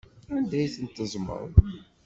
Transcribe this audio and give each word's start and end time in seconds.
Anda 0.35 0.55
ay 0.59 0.69
tent-teẓẓmeḍ? 0.75 1.45